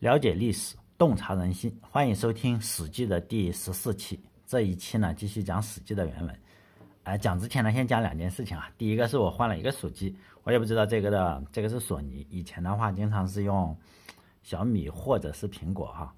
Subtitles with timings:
[0.00, 4.18] 了解历史，洞察人心，欢迎收听《史记》的第十四期。
[4.46, 6.40] 这一期呢，继续讲《史记》的原文。
[7.02, 8.70] 哎，讲之前呢，先讲两件事情啊。
[8.78, 12.26] 第一个是我换了一个手机，我也不知道这个的，这个是索尼。
[12.30, 13.76] 以前的话，经常是用
[14.42, 16.14] 小米或者是苹果哈。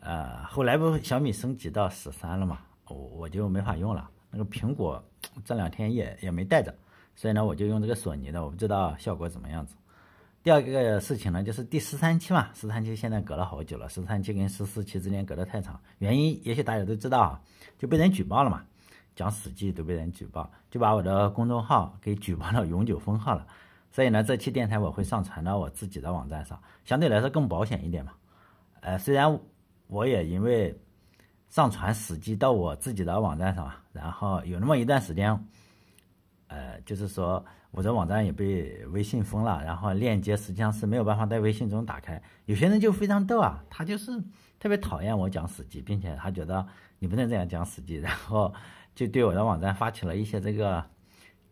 [0.00, 4.08] 呃，后来不小米升级到十三了嘛，我我就没法用了。
[4.30, 5.04] 那个苹果
[5.44, 6.74] 这两天也也没带着，
[7.14, 9.74] 所以呢，我就用这个索尼的，我不知道效果怎么样子。
[10.48, 17.40] 第二个事情呢，就是第十三期嘛，十三期现在隔了好久了，十三期跟十四期之间隔得太长，原因也许大家都知道啊，
[17.76, 18.64] 就被人举报了嘛，
[19.14, 23.46] 讲史记都被人举报，就把我的公众号给举报到永久封号了，
[23.90, 28.12] 所以呢，这期电台我会上传到我自己的网站上，相对来说更保险一点嘛，
[28.80, 29.38] 呃，虽然
[29.88, 30.74] 我也因为
[31.50, 35.46] 上传史记到我自己的网站上，然后有那么一段时间，
[36.48, 37.44] 呃，就是说。
[37.70, 42.20] 我的网站也被微信封了，然后链接实际上是没有办法在微信中打开。
[42.46, 44.10] 有些人就非常逗啊，他就是
[44.58, 46.66] 特别讨厌我讲史记，并且他觉得
[46.98, 48.52] 你不能这样讲史记，然后
[48.94, 50.82] 就对我的网站发起了一些这个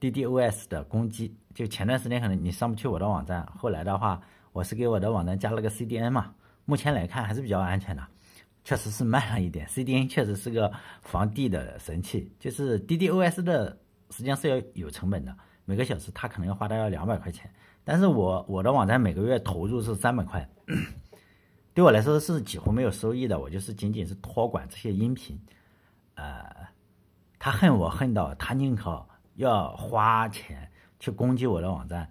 [0.00, 1.36] DDoS 的攻击。
[1.54, 4.18] 就前段时间可能你上不去我的网站，后来的话
[4.52, 8.02] 我是给我的网站加了个 CDN 嘛，目前来看还是比较安全的，
[8.64, 9.66] 确实是慢了一点。
[9.66, 10.72] CDN 确实是个
[11.02, 13.78] 防地的神器，就是 DDoS 的
[14.10, 15.36] 实际上是要有成本的。
[15.64, 20.48] 每个小时他可能要花到要两百块钱，但是我我的网站每个月投入是三百块，
[21.74, 23.38] 对我来说是几乎没有收益的。
[23.38, 25.40] 我就是仅仅是托管这些音频，
[26.14, 26.68] 呃，
[27.38, 32.08] 他恨我恨到他宁可要花钱去攻击我的网站，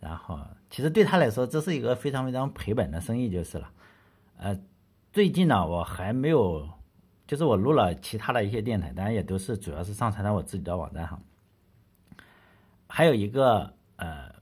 [0.00, 0.40] 然后
[0.70, 3.70] 其实对他来说这是一个非常非常赔本的生意就是了。
[4.38, 4.58] 呃，
[5.12, 6.68] 最近呢我还没有，
[7.28, 11.22] 就是我录了其他的一些电台，当然也都是主要是上传到我自己的网站上。
[12.88, 14.34] 还有一个呃，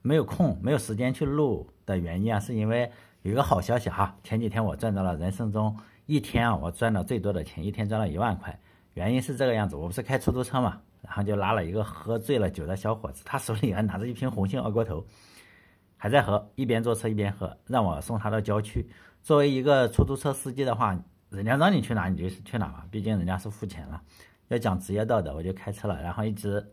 [0.00, 2.88] 没有空、没有时间去录的原因啊，是因为
[3.22, 4.16] 有一个好消息哈。
[4.22, 8.56] 前几天我赚到了人生中一天啊，我赚到最多的钱，一天赚了一万块。
[8.94, 15.04] 原因是这个样子，我不是开出租车嘛，然后就拉了一个喝醉了酒的小伙子，他手里还拿着一瓶红星二锅头，
[15.96, 18.88] 还在喝，一边坐车一边喝，让我送他到郊区。
[19.20, 20.96] 作为一个出租车司机的话，
[21.30, 24.02] 人家让你去哪你就去哪嘛，毕竟人家是付钱了，
[24.48, 26.72] 要讲职业道德，我就开车了，然后一直。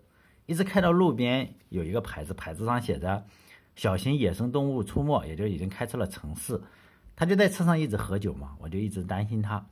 [0.49, 3.25] 一直开到路边有一个牌子，牌子上写着
[3.75, 6.61] “小心野生动物出没”，也就已经开出了城市。
[7.17, 9.67] 他就在车上一直喝酒嘛，我就一直担心他，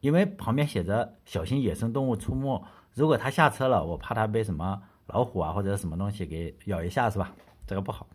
[0.00, 2.64] 因为旁边写着“小心野生动物出没”。
[2.96, 7.34] 如果他下车了，我怕他被什么老虎啊或者什么东西给咬一下，是吧？
[7.66, 8.08] 这个不好。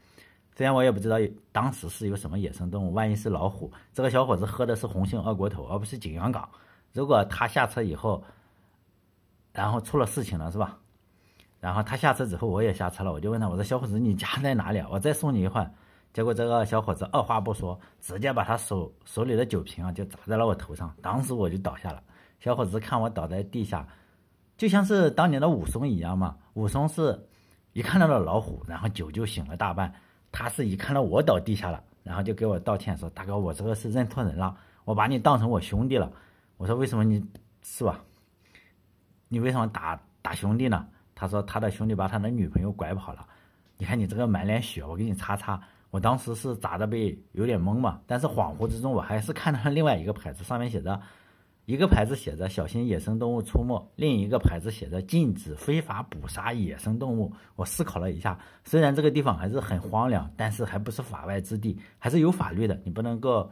[0.56, 1.17] 虽然我也不知道
[1.51, 3.72] 当时是有什么野生动物，万一是老虎。
[3.94, 6.47] 这个小伙子喝的是红星二锅头，而不是景阳冈。
[6.94, 8.23] 如果他下车以后，
[9.53, 10.78] 然后出了事情了，是吧？
[11.59, 13.12] 然后他下车之后，我也下车了。
[13.12, 14.88] 我就问他：“我说小伙子，你家在哪里啊？
[14.91, 15.72] 我再送你一会儿。”
[16.12, 20.94] 结果这个小伙子二话不说，直接把他手手里的酒瓶啊就砸在了我头上。
[21.01, 22.03] 当时我就倒下了。
[22.39, 23.88] 小伙子看我倒在地下，
[24.57, 26.35] 就像是当年的武松一样嘛。
[26.56, 27.18] 武松是
[27.73, 29.94] 一看到了老虎，然后酒就醒了大半。
[30.31, 34.56] 他是一看到我倒地下了，然后就给我道歉说：“大哥，我这个是认错人了，
[34.86, 36.12] 我把你当成我兄弟了。”
[36.58, 37.24] 我说：“为什么你
[37.64, 38.00] 是吧？
[39.28, 43.28] 你为什么打打兄弟呢？”他说他的兄弟把他的女朋友拐跑了，
[43.78, 45.62] 你看你这个满脸血，我给你擦擦。
[45.92, 51.00] 我当时是砸的被有点懵嘛，但是恍惚之中我还是看到了另外一个牌子，上面写着，
[51.66, 57.32] 一个牌子写着小心野生动物出没，另一个牌子写着禁止非法捕杀野生动物。
[57.56, 63.50] 我思考了一下，虽然这个地方还是很荒凉，但是还不是法外之地，还是有法律的，你不能够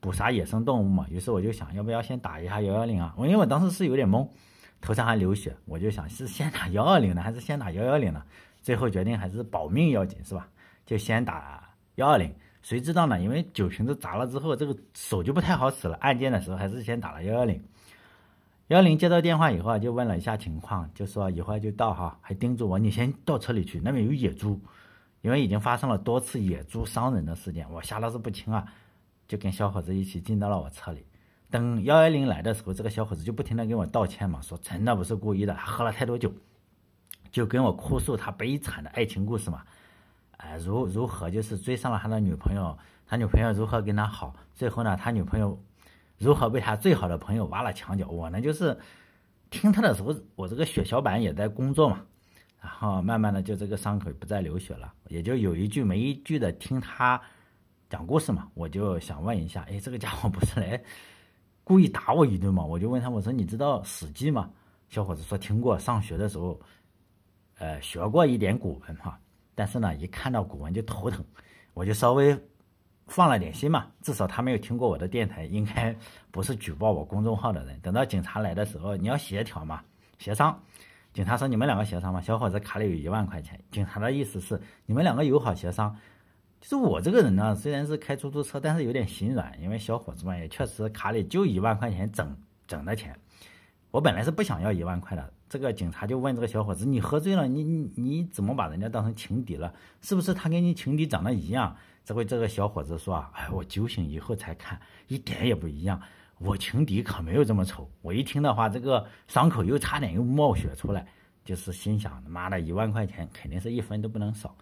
[0.00, 1.06] 捕杀野生动物嘛。
[1.08, 3.14] 于是我就想要不要先打一下幺幺零啊？
[3.16, 4.28] 我因为我当时是有点懵。
[4.80, 8.22] 头上还流血，我就想是先打幺二零呢，还是先打幺幺零呢？
[8.60, 10.46] 最后决定还是保命要紧，是吧？
[10.84, 12.30] 就先打幺二零。
[12.64, 13.20] 谁知道呢？
[13.20, 15.96] 因为酒瓶子砸了之后，这个手就不太好使了。
[16.00, 17.62] 按键的时候还是先打了幺幺零。
[18.68, 24.58] 幺幺零接到电话以后啊就问了一下情况，就说一会儿就到哈，还叮嘱我你先到车里去，那边有野猪，
[25.20, 28.64] 因为已经发生了多次野猪伤人的事件，我吓得是不轻啊，
[29.28, 31.04] 就跟小伙子一起进到了我车里。
[31.50, 36.32] 等幺幺零来的时候，这个小伙子就不停的跟我道歉嘛，说真的不是故意的，喝了太多酒，
[37.30, 39.62] 就跟我哭诉他悲惨的爱情故事嘛，
[40.44, 42.76] 哎，如如何就是追上了他的女朋友，
[43.06, 45.58] 他女朋友如何跟他好，最后呢，他女朋友
[46.18, 48.78] 如何被他最好的朋友挖了墙角，我呢就是
[49.48, 52.02] 听他的时候，我这个血小板也在工作嘛，
[52.60, 57.18] 然后慢慢的就这个伤口不再流血了，也就有一句没一句的听他
[57.88, 60.82] 讲故事嘛，我就想问一下，哎，这个家伙不是来。
[61.66, 64.50] 故意打我一顿嘛，我就问他，我说你知道《史记》吗？
[64.90, 66.60] 小伙子说听过，上学的时候，
[67.56, 69.18] 呃，学过一点古文哈。
[69.54, 71.24] 但是呢，一看到古文就头疼，
[71.72, 72.38] 我就稍微
[73.06, 75.94] 放了点心嘛，至少他没有听过我的电台，应该
[76.30, 77.78] 不是举报我公众号的人。
[77.80, 79.82] 等到警察来的时候，你要协调嘛，
[80.18, 80.58] 协商。
[81.12, 83.62] 警察说你们两个协商嘛，小伙子卡里有一万块钱。
[83.70, 85.96] 警察的意思是你们两个友好协商。
[86.60, 92.34] 就是我这个人呢，虽然是开出租车，但是有点心软，因为小伙子嘛也确实卡里就一万块钱整
[92.66, 93.14] 整的钱。
[93.90, 99.72] 我本来是不想要一万块的，这个警察就问这个小伙子：“你喝醉了，你你你怎么把人家当成情敌了？
[100.00, 106.00] 是不是他跟你情敌长得一样？”这回这个小伙子说：“啊，哎，我酒醒以后才看，一点也不一样。
[106.38, 111.06] 我情敌可没有这么丑。”我一听的话，这个伤口又差点又冒血出来，
[111.44, 114.54] 就是心想：妈的，一万块钱肯定是一分都不能少。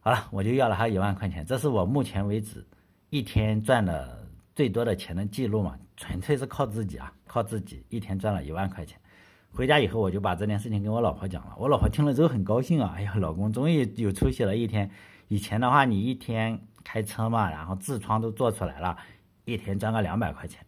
[0.00, 2.66] 好了，我就要了他一万块钱，这是我目前为止
[3.10, 5.78] 一天赚的最多的钱的记录嘛。
[5.96, 9.00] 纯粹是靠自己啊，靠自己一天赚了一万块钱。
[9.56, 14.54] 回家以后我就把这件事情跟我老婆讲了，我老婆听了之后很高兴啊，哎呀，老公终于有出息了。
[14.54, 14.90] 一天
[15.28, 18.98] 以前的话，你一天开车嘛，然后痔疮都做出来了，
[19.46, 20.60] 一天赚个两百块钱。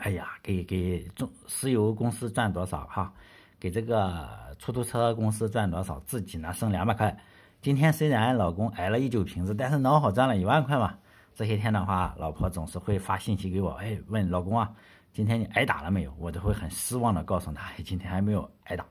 [0.00, 3.12] 哎呀，给给中石油公司赚多少哈？
[3.60, 4.28] 给这个
[4.58, 6.00] 出租车公司赚多少？
[6.00, 7.16] 自己呢剩两百块。
[7.62, 10.98] 今天虽然老公挨了一酒瓶子，但是脑好赚了一万块嘛。
[11.32, 14.72] 这些天的话，老婆总是会发信息给我，哎，问老公啊，
[15.18, 16.14] 今天你挨打了没有？
[16.16, 18.86] 我都会很失望的告诉他， 今天还没有挨打，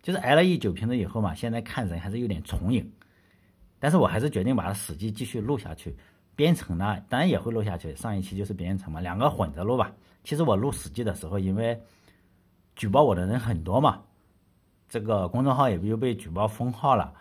[0.00, 2.88] 就是挨了一酒瓶子以后嘛，现在看人还是有点重影，
[3.80, 5.92] 但是我还是决定把它史记继续录下去，
[6.36, 9.92] 编程呢，当然也会录下去，上一期就是编程嘛，两个混着录吧。
[10.22, 11.76] 其实我录史记的时候，因为
[12.76, 14.00] 举报我的人很多嘛，
[14.88, 17.12] 这个公众号也又被举报封号了。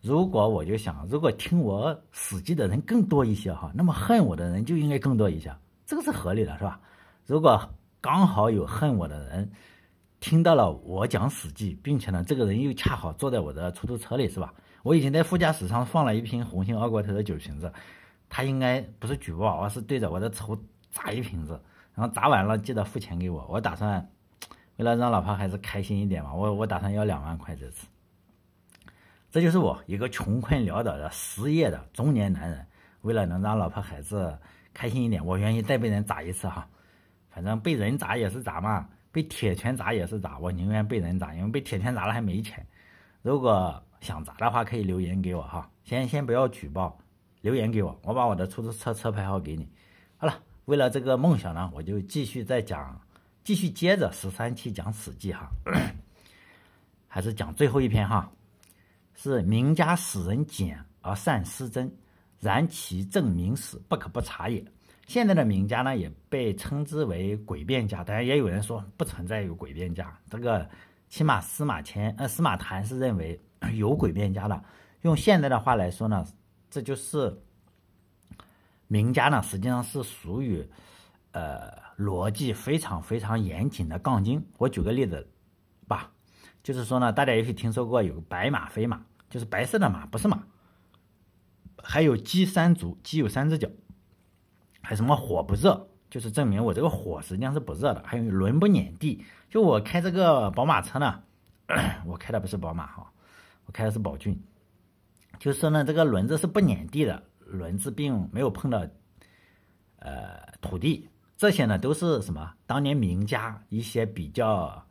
[0.00, 5.54] 如果我就想，如果听我史记的人更多一些哈，那么恨我的人就应该更多一些，
[5.86, 6.80] 这个是合理的，是吧？
[7.26, 9.50] 如果刚好有恨我的人
[10.20, 14.52] 听到了我讲史记，并且呢，这个人又恰好坐在我的出租车里，是吧？
[14.82, 17.72] 我已经在副驾驶上放了一瓶红星二锅头的酒瓶子，
[18.28, 20.54] 他应该不是举报，而是对着我的头
[20.90, 21.58] 砸一瓶子，
[21.94, 23.46] 然后砸完了记得付钱给我。
[23.48, 24.06] 我打算
[24.76, 27.86] 为了让老婆孩子开心一点嘛，我我打算要两万块这次。
[29.30, 32.66] 这就是我一个穷困潦倒的失业的中年男人，
[33.00, 34.38] 为了能让老婆孩子
[34.74, 36.68] 开心一点，我愿意再被人砸一次哈。
[37.34, 42.64] 反正被人砸也是砸嘛，被铁拳砸也是砸，我宁愿被人砸，因为被铁拳砸了还没钱。
[43.22, 45.68] 如果想砸的话，可以留言给我哈。
[45.82, 46.96] 先先不要举报，
[47.40, 49.68] 留言给我，我把我的出租车车牌号给你。
[50.16, 53.00] 好了，为了这个梦想呢，我就继续再讲，
[53.42, 55.50] 继续接着十三期讲史记哈，
[57.08, 58.30] 还是讲最后一篇哈。
[59.16, 61.90] 是名家使人简而善思真，
[62.40, 64.64] 然其正名史不可不察也。
[65.06, 70.18] 现在的名家呢，也被称之为诡辩家，当然也有人说不存在有诡辩家。
[70.30, 70.68] 这个
[71.08, 73.40] 起码司马迁呃司马谈是认为
[73.76, 74.64] 有诡辩家的。
[75.02, 76.26] 用现在的话来说呢，
[76.70, 77.42] 这就是
[78.88, 80.66] 名家呢，实际上是属于
[81.32, 84.44] 呃逻辑非常非常严谨的杠精。
[84.58, 85.28] 我举个例子
[85.86, 86.10] 吧。
[86.62, 90.44] 就是说呢，大家也许听说过有白马非马，就是白色的马不是马。
[91.76, 93.68] 还有鸡三足，鸡有三只脚。
[94.84, 98.02] 还什么火不热，就是证明我这个火实际上是不热的。
[98.04, 101.22] 还有轮不碾地，就我开这个宝马车呢，
[102.06, 103.10] 我开的不是宝马哈，
[103.66, 104.38] 我开的是宝骏。
[105.40, 108.86] 就是说呢，这个轮子是不碾地的，轮子并没有碰到
[109.98, 111.08] 呃土地。
[111.36, 112.52] 这些呢都是什么？
[112.66, 114.84] 当年名家一些比较。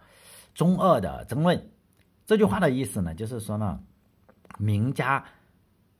[0.54, 1.72] 中二的争论，
[2.28, 3.80] 这句话的意思呢，就是说呢，
[4.60, 5.26] 名家，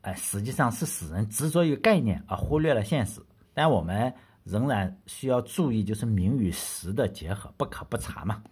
[0.02, 3.20] 哎，实际上是使人执着于概念而忽略了现实。
[3.54, 8.42] 但我们仍然需要注意，就是名与实的结合，不可不察嘛。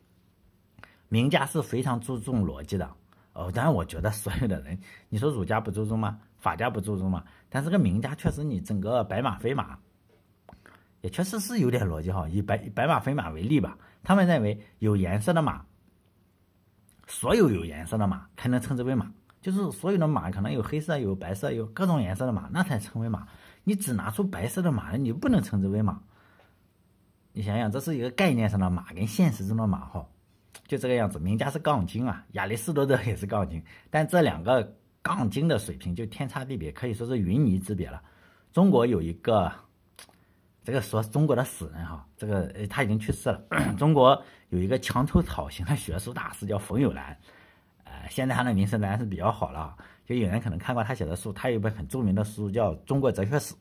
[1.09, 2.91] 名家是非常注重逻辑的，
[3.35, 4.79] 哦，当然我觉得所有的人，
[5.11, 6.19] 你说儒家不注重吗？
[6.39, 7.23] 法家不注重吗？
[7.51, 9.79] 但是个名家确实，你整个白马非马，
[11.03, 12.27] 也确实是有点逻辑哈。
[12.29, 15.65] 以白白马非马为例吧，他们认为有颜色的马。
[17.09, 23.27] 所有有颜色的马才能称之为马，就是所有的马可能有黑色、有白色、有各种颜色的马，那才称为马。
[23.65, 26.01] 你只拿出白色的马来，你不能称之为马。
[27.33, 30.07] 你想想，这是一个概念上的马跟现实中的马哈，
[30.67, 31.19] 就这个样子。
[31.19, 38.03] 名家是杠精啊，亚里士多德也是杠精，但这两个杠精的水平就天差地别，可以说是云泥之别了。
[38.53, 39.53] 中国有一个。
[40.65, 43.43] 这个说中国的死人哈，这个呃他已经去世了。
[43.77, 47.19] 中国有一个墙头草型的学术大师叫冯友兰，
[47.83, 49.77] 呃，现在他的名声当然是比较好了。
[50.05, 53.55] 就有人可能看过他写的书，他有一本很著名的书叫《中国哲学史》，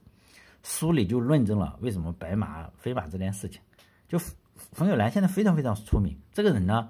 [0.63, 3.62] 书里就论证了为什么白马非马这件事情。
[4.07, 4.19] 就
[4.55, 6.89] 冯友兰现在非常非常出名，这个人呢，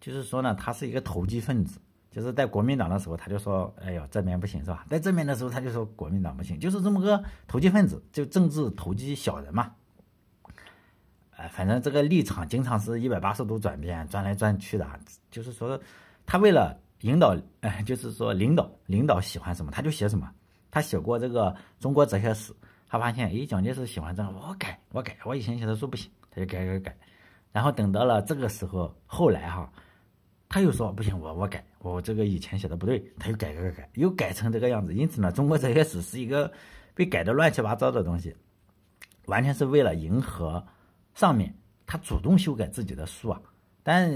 [0.00, 9.72] 就是说呢，他是一个投机分子，就是在国民党的时候，他就说：“哎呦，这边不行，是吧？”在这边的时候，他就说国民党不行，就是这么个投机分子，就政治投机小人嘛。
[11.36, 14.86] 哎，反正这个立场经常是一百八十度转变，转来转去的。
[15.30, 15.80] 就是说，
[16.24, 20.30] 他为了引导，哎，就是说领导领导喜欢什么，他就写什么。
[20.70, 22.50] 他写过这个中国哲学史，
[22.88, 26.96] 他发现，哎，蒋介石喜欢这个，我改，我改，我以前写的书不行，他就改改改。
[27.52, 29.70] 然后等到了这个时候，后来哈，
[30.48, 34.94] 他又说不行，我我改，我这个以前写的不对，他又改改改，又改成这个样子。
[34.94, 36.50] 因此呢，中国哲学史是一个
[36.94, 38.34] 被改的乱七八糟的东西，
[39.26, 40.64] 完全是为了迎合。
[41.14, 41.54] 上面
[41.86, 43.40] 他主动修改自己的书啊，
[43.82, 44.10] 但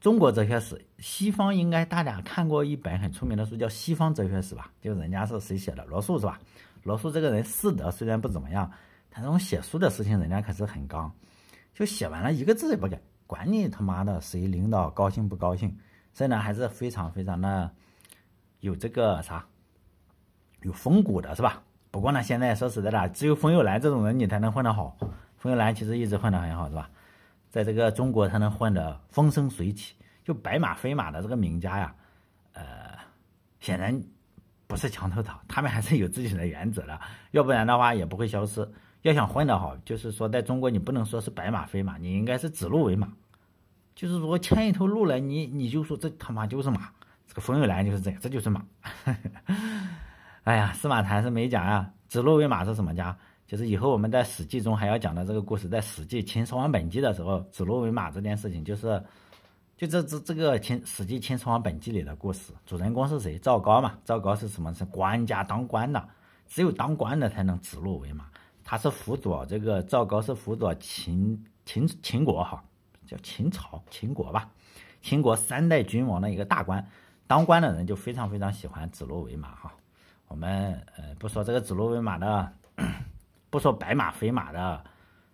[0.00, 4.70] 中国哲学史，西方应该大家看过一本很出名的书，叫《西方哲学史》吧？
[4.80, 5.84] 就人家是谁写的？
[5.84, 6.40] 罗素是吧？
[6.84, 8.70] 罗素这个人师德虽然不怎么样，
[9.10, 11.12] 他这种写书的事情，人家可是很刚，
[11.74, 15.76] 就写完了一个字也不改，管你他妈的谁领导高兴不高兴，
[16.14, 17.70] 所以呢还是非常非常的
[18.60, 19.44] 有这个啥，
[20.62, 21.62] 有风骨的是吧？
[21.90, 24.96] 不过呢，现在说实在的，只有冯友兰这种人，你才能混得好。
[25.36, 26.88] 冯友兰其实一直混得很好，是吧？
[27.50, 31.94] 在这个中国，他能混得风生水起，就白马非马的这个名家呀，
[32.52, 32.96] 呃，
[33.58, 34.00] 显然
[34.66, 36.98] 不是墙头草，他们还是有自己的原则的，
[37.32, 38.66] 要不然的话也不会消失。
[39.02, 43.08] 要想混得好，就是说在中国，你不能说是白马非马，你应该是指鹿为马，
[43.94, 46.90] 就是说牵一头鹿来，你你就说这他妈就是马。
[47.26, 48.64] 这个冯友兰就是这样，这就是马。
[50.42, 53.16] 哎呀，司马谈是没讲啊，指鹿为马是什么家？
[53.50, 59.02] 就是以后我们在《史记》中还要讲的这个故事，在《史记·秦始皇本纪》的时候，指鹿为马这件事情，就是，
[59.76, 63.36] 就这这这个《秦史记·秦始皇本纪》里的故事，主人公是谁？
[63.40, 63.98] 赵高嘛。
[64.04, 64.72] 赵高是什么？
[64.74, 66.08] 是官家当官的，
[66.46, 68.24] 只有当官的才能指鹿为马。
[68.62, 72.62] 他是辅佐这个赵高，是辅佐秦秦秦国哈，
[73.04, 74.48] 叫秦朝秦国吧，
[75.02, 76.88] 秦国三代君王的一个大官，
[77.26, 79.72] 当官的人就非常非常喜欢指鹿为马哈。
[80.28, 82.52] 我们呃不说这个指鹿为马的。
[83.50, 84.82] 不说白马非马的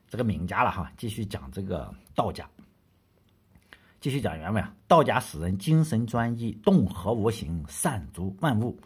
[0.09, 2.49] 这个名家了哈，继续讲这个道家，
[4.01, 4.73] 继续讲原文啊。
[4.89, 8.81] 道家使人精神专一，动和无形，善足万物。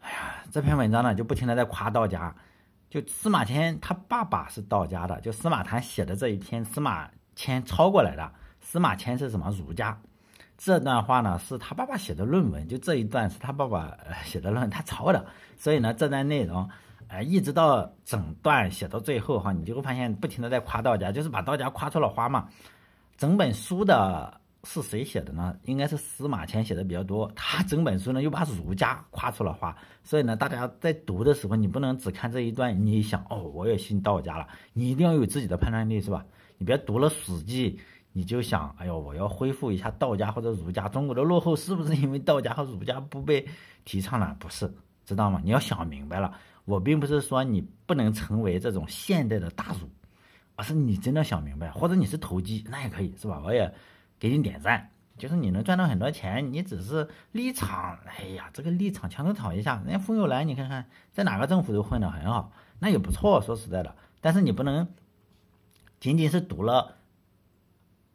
[0.00, 2.34] 哎呀，这篇文章呢就不停的在夸道家。
[2.90, 8.32] 就司马迁他爸爸是道家的，就司马谈写的这一篇，司马迁抄过来的。
[8.60, 9.96] 司马迁是什么儒家？
[10.56, 15.24] 这段话呢是他爸爸写的论文，就这一段是他爸爸写的论文，他抄的。
[15.56, 16.68] 所以呢，这段内容。
[17.08, 22.48] 哎，一直到整段写到最后哈，你就会发现不停的在夸道家，就是把道家夸出了花嘛。
[23.16, 25.56] 整本书的是谁写的呢？
[25.64, 27.30] 应该是司马迁写的比较多。
[27.36, 36.24] 他整本书呢又把儒家夸出了花，所以呢，大家在读的时候，你不能只看这一段，你想哦，我也信道家了，你一定要有自己的判断力，是吧？
[36.58, 37.72] 你别读了《史记》，
[38.12, 40.88] 你就想，哎呦，我要恢复一下道家或者儒家。
[40.88, 43.46] 中国的落后是不是因为道家和儒家不被
[43.84, 44.36] 提倡了？
[44.40, 44.72] 不是，
[45.04, 45.40] 知道吗？
[45.44, 46.32] 你要想明白了。
[46.64, 49.88] 我并不是说你不能成为这种现代的大儒，
[50.56, 53.40] 而是你真的想明白，或者你是投机，那也可以，是吧？
[53.44, 53.72] 我也
[54.18, 54.90] 给你点赞。
[55.16, 63.40] 就是你能赚到很多钱，你只是立场，哎呀，这个立场墙头草一下，人家冯友兰，你看看在哪个政府都混得很好，那也不错。
[63.40, 64.88] 说实在的，但是你不能
[66.00, 66.96] 仅仅是读了，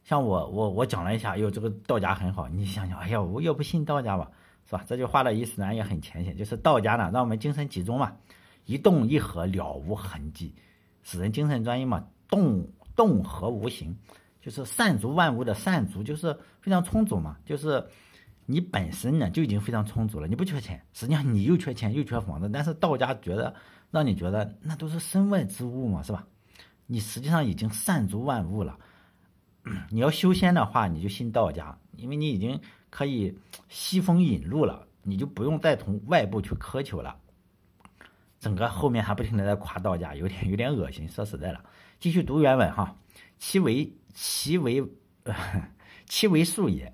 [0.03, 4.29] 像我，我我讲了一下，哟，这个道家很好，你想想，哎呀，我也不信道家吧，
[4.65, 4.83] 是吧？
[4.85, 8.17] 这句话的意思呢也很浅显，就是道家呢让我们精神集中嘛。
[8.69, 10.53] 一动一合了无痕迹，
[11.01, 12.05] 使人精神专一嘛。
[12.27, 12.63] 动
[12.95, 13.97] 动和无形，
[14.39, 17.35] 就是善足万物的善足，就是非常充足嘛。
[17.43, 17.83] 就是
[18.45, 20.79] 你本身呢就已经非常充足了，你不缺钱。
[20.93, 23.51] 实际上你又缺钱又缺房子，但是道家觉得
[23.89, 26.27] 让你觉得那都是身外之物嘛，是吧？
[26.85, 28.77] 你实际上已经善足万物了。
[29.89, 32.61] 你要修仙的话，你就信道家，因为你已经
[32.91, 33.35] 可以
[33.67, 37.19] 吸风引路了，你就不用再从外部去苛求了。
[38.39, 41.07] 整个后面还不停的在夸道家，有点有点恶心。
[41.09, 41.63] 说实在的，
[41.99, 42.95] 继续读原文哈。
[43.37, 44.83] 其为其为
[46.07, 46.93] 其为数也，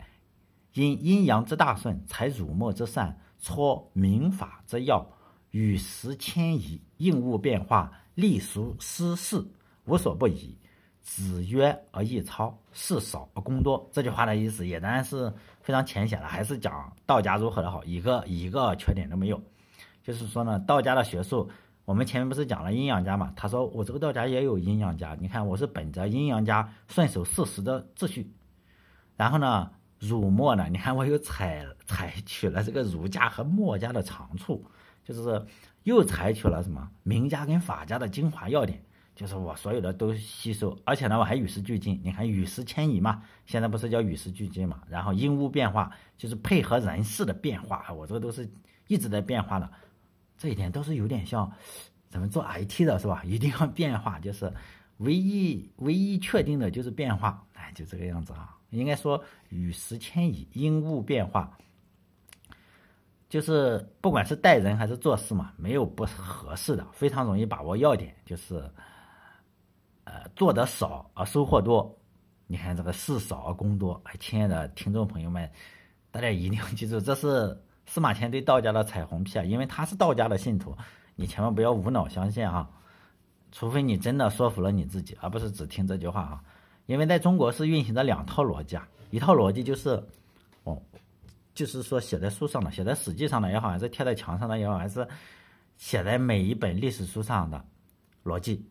[0.73, 5.07] 因阴阳之大顺，采儒墨之善，撮民法之要，
[5.51, 9.45] 与时迁移，应物变化，立俗施事，
[9.85, 10.57] 无所不以。
[11.01, 13.87] 子曰而易操，事少而功多。
[13.93, 19.39] 这句话的意思也当然是非常浅显了，还是讲道家如何的好，一个一个缺点都没有。
[20.05, 21.49] 就是说呢，道家的学术，
[21.83, 23.33] 我们前面不是讲了阴阳家嘛？
[23.35, 28.31] 他说我这个道家也有阴阳家，你看我是本着阴阳家顺守事实的秩序，
[29.17, 34.63] 然后呢，儒墨呢，你看我又采采取了这个儒家和墨家的长处，
[35.03, 35.43] 就是
[35.81, 38.79] 又采取了什么名家跟法家的精华要点，
[39.15, 41.99] 就是我所有的都吸收，而且呢我还与时俱进。
[42.03, 44.83] 你看与时迁移嘛，现在不是叫与时俱进嘛？
[44.87, 48.47] 然后因物变化，就是配合人事的变化，我这个都是
[48.87, 49.67] 一直在变化的。
[50.45, 51.51] 这一点都是有点像
[52.07, 53.23] 咱们做 IT 的是吧？
[53.25, 54.53] 一定要变化，就是
[54.97, 58.55] 唯一唯一确定的就是变化，哎，就这个样子啊。
[58.69, 61.57] 应该说与时迁移，因物变化。
[63.27, 68.15] 就是不管是待人还是做事嘛，没有不合适的，非常容易把握要点。
[68.23, 68.69] 就是，
[70.03, 71.91] 呃，做得少而收获多。
[72.45, 73.99] 你看这个事少而功多。
[74.05, 75.49] 哎，亲爱的听众朋友们，
[76.11, 79.43] 大家一定要记住，这是司马迁对道家的彩虹屁啊！
[79.43, 80.75] 因为他是道家的信徒，
[81.15, 82.69] 你千万不要无脑相信啊！
[83.51, 86.43] 除非你真的说服了你自己，而不是只听这句话啊！
[86.85, 90.03] 因为在中国是运行着两套逻辑啊，一套逻辑就是，
[90.63, 90.81] 哦。
[91.53, 95.07] 就是说，写在书上的，写在史记上的也好，还是贴在墙上的也好，还是
[95.77, 97.65] 写在每一本历史书上的
[98.25, 98.61] 逻辑，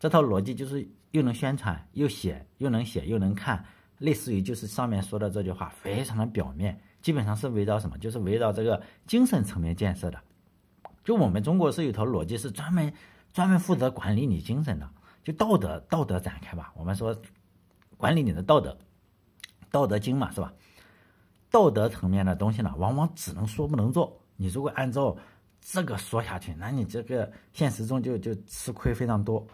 [0.00, 3.62] 这套逻辑就是又能宣传，又写，又能写，又能看，
[3.98, 7.98] 类似于就是上面说的这句话，非常的表面，基本上是围绕什么？
[7.98, 10.18] 就是围绕这个精神层面建设的。
[11.04, 12.92] 就我们中国是有套逻辑，是专门
[13.32, 14.88] 专门负责管理你精神的，
[15.24, 16.72] 就道德道德展开吧。
[16.76, 17.14] 我们说
[17.96, 18.78] 管理你的道德，
[19.70, 20.54] 道德经嘛，是吧？
[21.50, 24.18] 道德层面的东西呢，往往只能说不能做。
[24.36, 25.16] 你如果按照
[25.60, 29.46] 这个说下去，那你这个现实中就就吃亏非常多。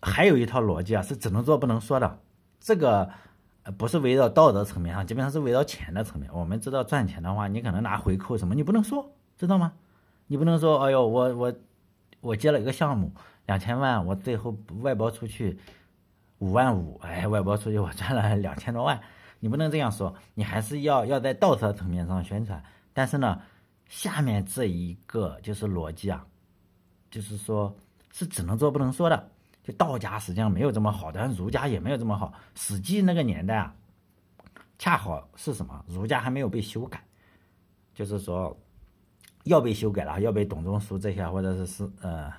[0.00, 2.20] 还有一套逻辑啊，是只能做不能说的。
[2.60, 3.10] 这个
[3.78, 6.30] 不是围绕道德层面上，基本上是围绕钱的层面。
[6.32, 9.72] 我们知道赚钱的话，你可能拿回扣什么，你不能说，知道吗？
[10.26, 11.54] 你不能说，哎呦，我我
[12.20, 13.12] 我接了一个项目，
[13.46, 15.58] 两千万，我最后外包出去
[16.38, 19.00] 五万五，哎，外包出去我赚了两千多万。
[19.40, 22.62] 你不能这样说，你还是要要在道德层面上宣传。
[22.92, 23.40] 但是呢，
[23.88, 26.26] 下面这一个就是逻辑啊，
[27.10, 27.74] 就是说，
[28.12, 29.30] 是只能做不能说的。
[29.64, 32.32] 就道家实际上没有这么好，但是儒家也没有这么好。
[32.54, 33.74] 史记那个年代啊，
[34.78, 35.84] 恰好是什么？
[35.88, 37.02] 儒家还没有被修改，
[37.92, 38.56] 就是说
[39.42, 42.32] 要被修改了，要被董仲舒这些或者是是呃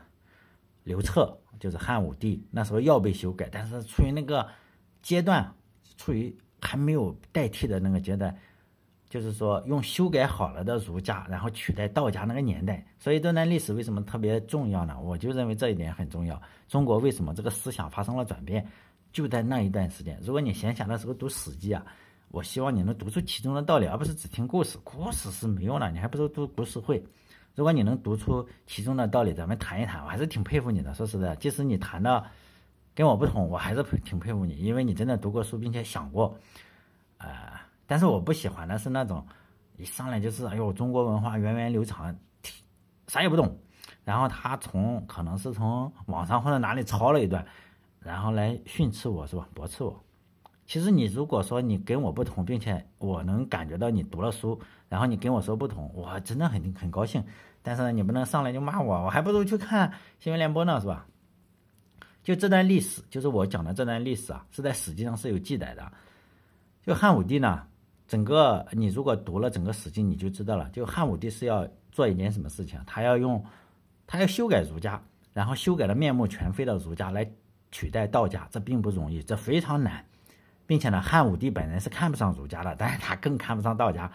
[0.83, 4.47] 刘彻，就是汉武帝那时候要被修改，但是处于那个
[5.01, 5.53] 阶段，
[5.97, 6.33] 处于。
[6.61, 8.35] 还没有代替的那个阶段，
[9.09, 12.85] 就是说用修改好了的儒家，然后取代道家那个年代。
[12.99, 14.99] 所以这段历史为什么特别重要呢？
[14.99, 16.41] 我就认为这一点很重要。
[16.67, 18.67] 中国为什么这个思想发生了转变，
[19.11, 20.19] 就在那一段时间。
[20.21, 21.85] 如果你闲暇的时候读《史记》啊，
[22.29, 24.77] 我希望你能读出其中的道理，而不是只听故事。
[24.83, 27.03] 故事是没用的，你还不如读故事会。
[27.53, 30.93] 如果你能读出其中的道理，咱们谈一谈，我还是挺佩服你的。
[30.93, 32.25] 说实在，即使你谈的。
[32.97, 36.33] 跟我不同，我还是挺佩服你，因为你真的读过书，并且想过，
[37.17, 37.27] 呃，
[37.87, 39.25] 但是我不喜欢的是那种
[39.77, 42.15] 一上来就是哎呦中国文化源远流长，
[43.07, 43.57] 啥也不懂，
[44.03, 47.45] 然后他从可能是从网上或者哪里抄了一段，
[47.99, 50.03] 然后来训斥我是吧，驳斥我。
[50.65, 57.23] 其实你如果说你跟我不同，并且我能感觉到你读了书，然后你跟我说不同，我真的很很高兴。
[57.61, 61.05] 但是，你不能上来就骂我，我还不如去看新闻联播呢，是吧？
[62.23, 65.91] 就这段历史，就是我讲的这段历史啊，是在史记上是有记载的。
[66.83, 67.65] 就汉武帝呢，
[68.07, 70.69] 整个你如果读了整个史记，你就知道了。
[70.69, 72.79] 就汉武帝是要做一件什么事情？
[72.85, 73.43] 他要用，
[74.05, 75.01] 他要修改儒家，
[75.33, 77.29] 然后修改了面目全非的儒家来
[77.71, 80.05] 取代道家，这并不容易，这非常难。
[80.67, 84.11] 并且呢，汉武帝本人是看不上儒家的，但是他更看不上道家，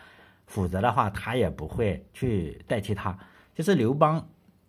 [0.47, 3.17] 否则的话他也不会去代替他。
[3.55, 4.27] 就是刘邦。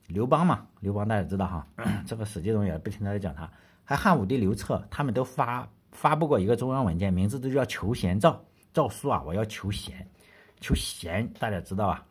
[0.08, 1.66] 刘邦嘛，刘邦大家知道哈，
[2.06, 3.50] 这个史记中也不停的在讲他，
[3.86, 10.08] 还汉武帝刘彻，他们都发发布过一个中央文件，名字都叫求贤诏诏书啊，我要求贤，
[10.60, 12.06] 求贤大家知道啊，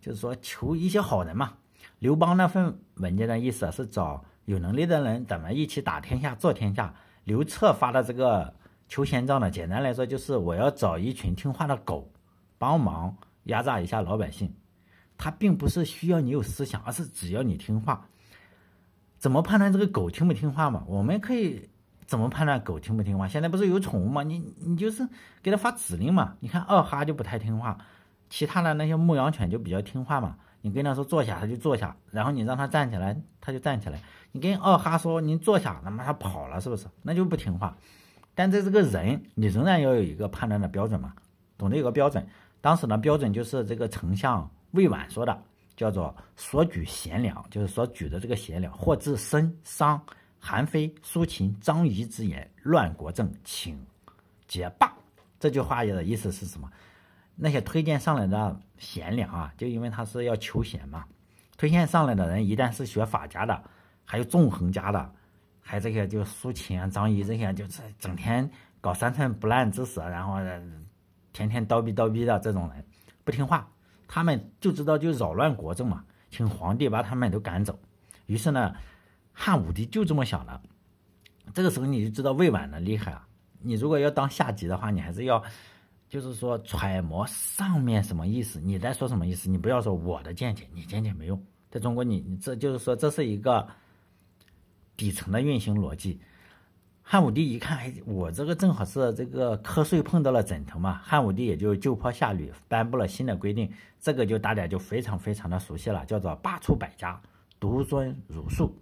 [0.00, 1.54] 就是说求一些好人嘛。
[1.98, 6.94] 刘邦那份文件的意思是找有能力的人，咱们一起打天下，做天下。
[7.24, 8.54] 刘彻发的这个
[8.88, 12.10] 求贤诏呢，简单来说就是我要找一群听话的狗，
[12.58, 14.54] 帮忙压榨一下老百姓。
[15.16, 18.06] 他并不是需要你有思想，而是只要你听话。
[19.16, 20.84] 怎么判断这个狗听不听话嘛？
[20.86, 21.70] 我们可以
[22.06, 23.26] 怎么判断狗听不听话？
[23.26, 24.22] 现在不是有宠物吗？
[24.22, 25.06] 你你就是
[25.42, 26.34] 给它发指令嘛。
[26.40, 27.78] 你看二哈就不太听话，
[28.28, 30.36] 其他的那些牧羊犬就比较听话嘛。
[30.60, 34.00] 你跟它说坐下，它就坐下；然后你让它站起来，它就站起来。
[34.32, 36.86] 你跟二哈说您坐下，那么它跑了，是不是？
[37.02, 37.76] 那就不听话。
[38.34, 41.12] 但在这个人，你仍然要有一个判断的标准嘛，
[41.58, 42.26] 懂得有个标准。
[42.60, 44.50] 当时呢，标准就是这个丞相。
[44.72, 45.40] 魏婉说的
[45.76, 50.02] 叫做所举贤良，就是所举的这个贤良，或自身伤、
[50.46, 53.82] 韩非、苏秦、张仪之言，乱国政，请
[54.46, 54.94] 结罢。
[55.40, 56.70] 这句话的意思是什么？
[57.34, 61.06] 那些推荐上来的贤良啊，就因为他是要求贤嘛。
[61.56, 63.64] 推荐上来的人一旦是学法家的，
[64.04, 65.10] 还有纵横家的，
[65.62, 68.50] 还有这些就苏秦啊、张仪这些，就是整天
[68.82, 70.34] 搞三寸不烂之舌，然后
[71.32, 72.84] 天天叨逼叨逼的这种人，
[73.24, 73.66] 不听话，
[74.06, 77.78] 他们就知道就扰乱国政嘛，请皇帝把他们都赶走。
[78.26, 78.74] 于是呢，
[79.34, 80.58] 汉武帝就这么想的。
[81.52, 83.28] 这个时候你就知道魏婉的厉害啊！
[83.60, 85.42] 你如果要当下级的话，你还是要，
[86.08, 91.40] 就是说揣摩上面什么意思，你在说什么意思，你不要说我的见解，你见解没用。
[91.70, 93.68] 在中国，你你这就是说这是一个
[94.96, 96.20] 底层的运行逻辑。
[97.02, 103.70] 汉武帝一看，哎，我这个正好是这个瞌睡碰到了枕头嘛，汉武帝也就就坡下驴，颁布了新的规定，
[104.00, 107.20] 这个就大家就非常非常的熟悉了，叫做罢黜百家，
[107.60, 108.74] 独尊儒术。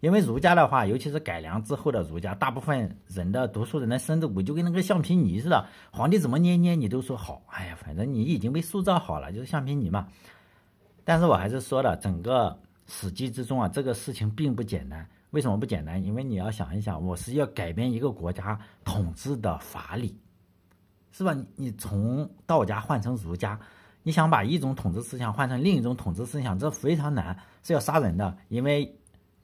[0.00, 10.06] 因为儒家的话，尤其是改良之后的儒家，大部分人的读书人的身子骨就跟那个橡皮泥似的，皇帝怎么捏捏你都说好，哎呀，反正你已经被塑造好了，就是橡皮泥嘛。
[11.04, 12.56] 但是我还是说了，整个
[12.86, 15.04] 史记之中啊，这个事情并不简单。
[15.30, 16.00] 为什么不简单？
[16.00, 20.16] 因为你要想一想，我是要改变一个国家统治的法理，
[21.10, 21.36] 是吧？
[21.56, 23.58] 你从道家换成儒家，
[24.04, 28.94] 你想把一种统治思想换成另一种统治思想，这非常难，是要杀人的，因为。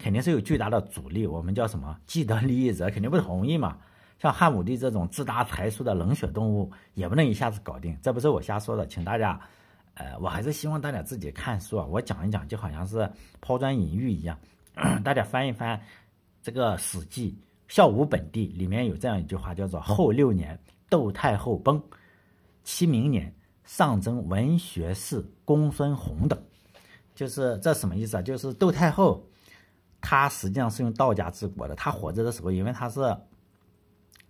[0.05, 1.99] 肯定是有巨大的阻力，我们叫什么？
[2.07, 3.79] 既得利益者肯定不同意嘛。
[4.21, 7.97] 像汉武帝这种自大才疏的冷血动物，也不能一下子搞定。
[8.03, 9.41] 这不是我瞎说的，请大家，
[9.95, 11.87] 呃，我还是希望大家自己看书啊。
[11.87, 14.39] 我讲一讲，就好像是抛砖引玉一样。
[15.03, 15.81] 大家翻一翻
[16.43, 17.33] 这个《史记·
[17.67, 20.59] 孝武本纪》，里面有这样一句话，叫做“后六年，
[20.91, 21.83] 窦太后崩，
[22.63, 26.39] 其明年，上征文学士公孙弘等”，
[27.17, 28.23] 就是这什么意思啊？
[28.23, 29.27] 就是窦太后。
[30.07, 31.75] 他实际上是用道家治国的。
[31.75, 33.17] 他活着的时候，因为他是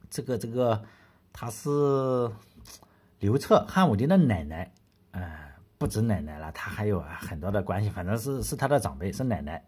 [0.09, 0.81] 这个这个，
[1.33, 2.31] 他是
[3.19, 4.73] 刘彻汉武帝的奶奶，
[5.11, 5.37] 呃，
[5.77, 9.61] 不止奶奶了，他还有很多的关系，反正是是他的长辈，是奶奶。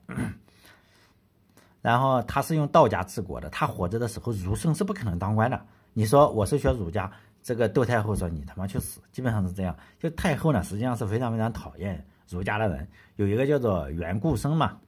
[1.82, 3.50] 然后他是用道家治国的。
[3.50, 5.60] 他活着的时候，儒生是不可能当官的。
[5.92, 7.10] 你说我是学儒家，
[7.42, 9.76] 这个窦太后说你他妈去死，基本上是这样。
[9.98, 12.86] 就太后呢，实际上是非常非常讨厌儒家的人。
[13.16, 14.78] 有一个叫做袁固生嘛。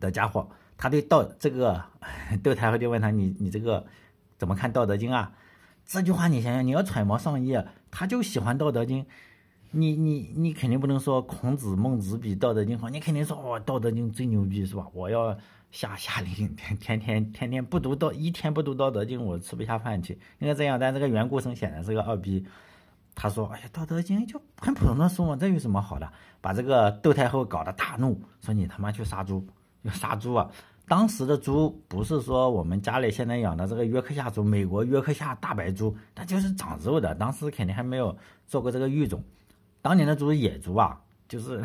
[0.00, 1.84] 的家伙，他对道这个
[2.42, 3.86] 窦太后就问他：“你你这个
[4.38, 5.32] 怎么看《道德经》啊？”
[5.86, 7.56] 这句话你想想，你要揣摩上意，
[7.90, 9.04] 他就喜欢《道德经》，
[9.72, 14.86] 你你你肯定不能说孔子、孟子比《道德经》好，你肯定说哦，《道德经》最牛逼是吧？
[14.92, 15.36] 我要
[15.72, 20.14] 下下令天天天天天不读道，一天不读《道德经》，我吃不下饭去。
[20.38, 22.46] 应该这样，但这个袁固生显然是个二逼，
[23.14, 29.44] 他说：“哎呀，《道德经》就很普通的书嘛，这有什么好的？”把这个窦太后搞得大怒，说：“你他妈去杀猪！”
[29.82, 30.50] 要杀猪啊！
[30.86, 37.14] 当时的猪不是说我们家里现在养的这个约克夏猪，美国约克夏大白猪，它就是长肉的。
[37.14, 38.16] 当时肯定还没有
[38.48, 39.22] 做过这个育种。
[39.80, 41.62] 当年的猪是野猪啊，就是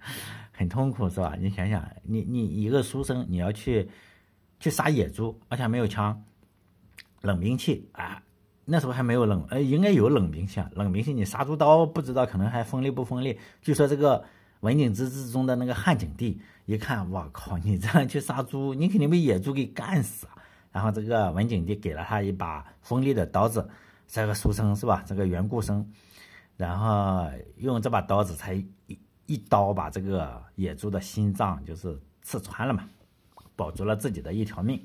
[0.52, 1.34] 很痛苦，是吧？
[1.40, 3.88] 你想想，你你一个书生，你要去
[4.60, 6.22] 去杀野猪，而且没有枪、
[7.22, 8.22] 冷兵器啊，
[8.66, 10.70] 那时候还没有冷，呃，应该有冷兵器啊。
[10.74, 13.38] 冷兵器你杀猪刀不知道可能还锋利不锋利？
[13.62, 14.22] 据说这个
[14.60, 16.38] 文景之治中的那个汉景帝。
[16.66, 17.56] 一看，我靠！
[17.58, 20.26] 你这样去杀猪， 你肯定被野猪给干死！
[20.72, 23.66] 然后这个文景帝给了他一把锋利的刀子，
[24.08, 25.04] 这个书生是吧？
[25.06, 25.88] 这个袁固生，
[26.56, 32.82] 然后用这把刀子才一一刀把这个野猪的心脏就是刺穿了嘛，
[33.54, 34.84] 保住了自己的一条命。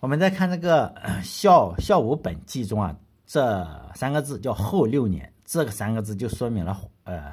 [0.00, 7.32] 我们再看这个《孝孝武本纪》中啊，这三个字叫“后六年”，这个三个字就说明了呃。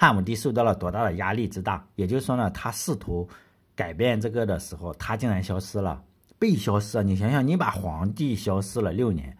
[0.00, 1.86] 汉武帝受到了多大的压力之大？
[1.94, 3.28] 也就是说呢，他试图
[3.76, 6.02] 改变这个的时候，他竟然消失了，
[6.38, 7.04] 被消失了。
[7.04, 9.36] 你想想，你把皇帝消失了六年，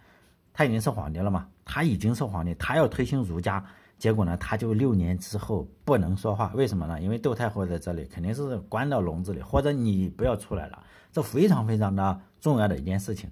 [0.53, 1.49] 他已经是皇帝了嘛？
[1.64, 3.64] 他已经是皇帝，他要推行儒家，
[3.96, 7.01] 结果呢，他就六年之后不能说话，为什么呢？
[7.01, 13.31] 因为窦太后在这里，肯定是关到笼子里，或者你不要出来了，这非常非常的重要的一件事情。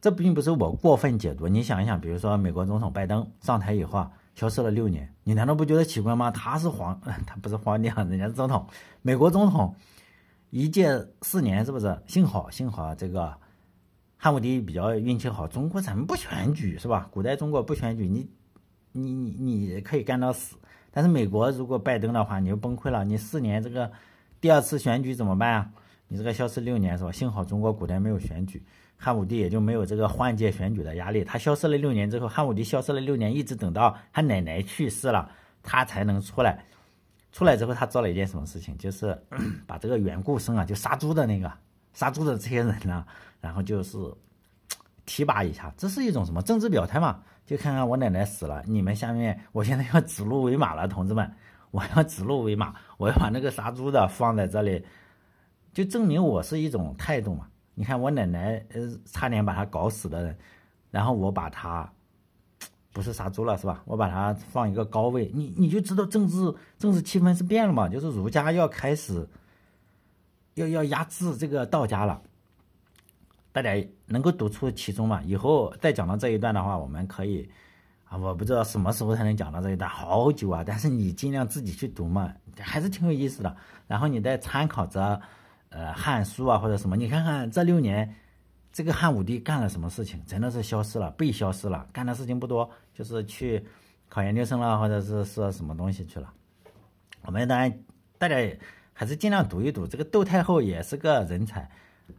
[0.00, 4.10] 这并不是我过分解读，你想一想，比如说美国总统拜登上台以后啊。
[4.36, 6.30] 消失了六年，你难道不觉得奇怪吗？
[6.30, 8.66] 他是皇， 他不是皇帝啊，人家是总统。
[9.00, 9.74] 美国总统
[10.50, 11.98] 一届四年，是不是？
[12.06, 13.34] 幸好，幸好这个
[14.18, 15.48] 汉武帝比较运气好。
[15.48, 17.08] 中国咱们不选举，是吧？
[17.10, 18.28] 古代中国不选举，你
[18.92, 20.56] 你你你可以干到死。
[20.90, 23.04] 但是美国如果拜登的话，你就崩溃了。
[23.06, 23.90] 你四年这个
[24.38, 25.70] 第二次选举怎么办啊？
[26.08, 27.10] 你这个消失六年是吧？
[27.10, 28.62] 幸好中国古代没有选举。
[28.96, 31.22] 汉武帝也就没有这个换届选举的压力。
[31.22, 35.30] 他消失了六年之后，汉武帝消失了六年，一直等到他奶奶去世了，
[35.62, 36.64] 他才能出来。
[37.32, 38.76] 出来之后，他做了一件什么事情？
[38.78, 39.16] 就是
[39.66, 41.52] 把这个袁固生啊，就杀猪的那个
[41.92, 43.04] 杀猪的这些人呢，
[43.40, 43.98] 然后就是
[45.04, 45.70] 提拔一下。
[45.76, 47.22] 这是一种什么政治表态嘛？
[47.44, 51.30] 就看看我奶奶死了，你们下面我现在要指鹿为马了，同志们，
[51.70, 54.82] 我要指鹿为马，我要把那个杀猪的放在这里，
[55.74, 57.46] 就证明我是一种态度嘛。
[57.78, 60.36] 你看我奶奶呃差点把他搞死的人，
[60.90, 61.88] 然后我把他
[62.92, 63.82] 不是杀猪了是吧？
[63.84, 67.86] 我把他放一个高位，你你就知道政治政治气氛是变了嘛？
[67.88, 69.28] 就是儒家要开始
[70.54, 72.20] 要要压制这个道家了。
[73.52, 73.70] 大家
[74.06, 75.22] 能够读出其中嘛？
[75.22, 77.48] 以后再讲到这一段的话，我们可以
[78.04, 80.62] 啊，我不知道什么时候才能讲到这一段，好久啊！
[80.66, 83.56] 但是你尽量自己去读嘛，还是挺有意思的。
[83.86, 85.20] 然后你再参考着
[85.70, 88.14] 呃《汉书》啊或者什么，你看看这六年
[88.72, 93.64] 这个汉武帝干了什么事情，真的是消失了，被消失了，干的事情不多，就是去
[94.08, 96.32] 考研究生了，或者是是什么东西去了。
[97.22, 97.72] 我们当然
[98.18, 98.36] 大家
[98.92, 101.68] 还是尽量读一读，这个窦太后也是个人才。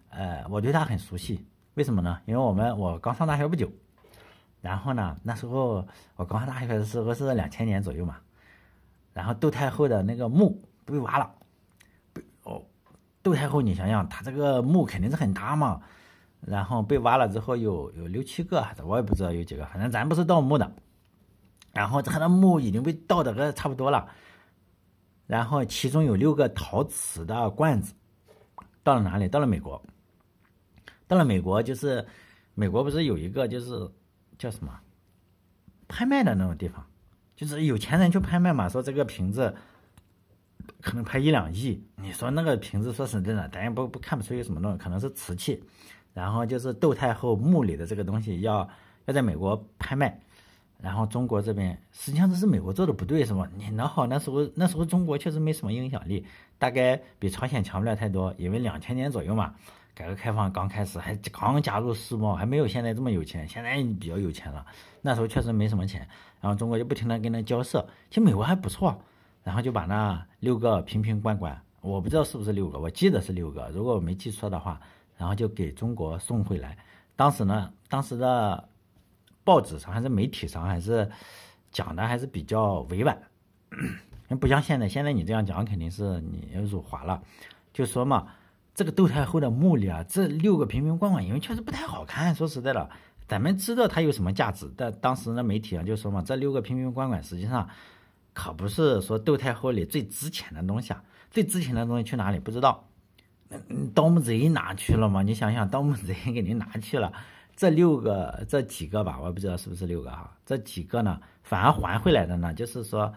[0.10, 2.20] 呃，我对她很熟悉，为什么呢？
[2.26, 3.72] 因为我们我刚上大学不久，
[4.62, 8.18] 然后呢，那时候我刚上大学的时候是两千年左右嘛，
[9.14, 11.32] 然后窦太后的那个墓被挖了，
[13.28, 15.82] 窦太后你想想，她这个墓肯定是很大嘛，
[16.40, 20.72] 然后被挖了之后有有六七个，我也不知道有几个，反正咱不是盗墓的，
[21.74, 24.08] 然后他的墓已经被盗的个差不多了，
[25.26, 27.94] 然后其中有六个陶瓷的罐子。
[28.82, 29.28] 到了哪里？
[29.28, 29.84] 到了美国。
[31.06, 32.06] 到了美国，就是
[32.54, 33.92] 美国不是有一个就是
[34.38, 34.80] 叫什么
[35.90, 36.86] 拍卖的那种地方，
[37.36, 38.70] 就是有钱人去拍卖嘛。
[38.70, 39.54] 说这个瓶子
[40.82, 41.84] 可能拍一两亿。
[41.96, 45.64] 你说那个瓶子，说实在的，咱也不不看不出有什么东西，可能是瓷器。
[46.14, 48.68] 然后就是窦太后墓里的这个东西要
[49.06, 50.20] 要在美国拍卖。
[50.80, 53.50] 然后中国这边实际上这是美国做的不对，是吧？
[53.56, 56.24] 你那好，那时候那时候中国确实没什么影响力，
[56.60, 59.56] 大概比朝鲜强不了太多，因为两千年左右嘛，
[59.96, 63.48] 改革开放刚开始，还刚加入世贸，还没有现在这么有钱。
[63.48, 64.64] 现在比较有钱了，
[65.02, 66.08] 那时候确实没什么钱。
[66.42, 69.02] 然后中国就不停的跟他交涉，其实美国还不错，
[69.48, 74.78] 然后就把那六个瓶瓶罐罐，我不知道是不是六个，我记得是六个，如果我没记错的话，
[75.18, 76.78] 然后就给中国送回来。
[77.16, 78.68] 当时呢，当时的。
[79.48, 81.10] 报纸上还是媒体上还是
[81.72, 83.18] 讲的还是比较委婉，
[84.42, 87.24] 不像现在，现在你这样讲肯定是你辱华了。
[87.72, 88.28] 就说嘛，
[88.76, 92.36] 这个窦太后的墓里啊，这六个瓶瓶罐罐，因为确实不太好看。
[92.36, 92.90] 说实在的，
[93.26, 97.70] 咱们知道它有什么价值，但当时的媒体上就说嘛，这六个瓶瓶罐罐实际上
[98.38, 102.88] 可不是说窦太后里最值钱的东西啊，最值钱的东西去哪里不知道？
[103.96, 105.24] 盗墓贼拿去了吗？
[105.24, 107.12] 你想想，盗墓贼 给您拿去了。
[107.56, 110.38] 这六个这几个吧，我也不知道是不是六个哈。
[110.46, 113.12] 这几个呢，反而还回来的呢，就是说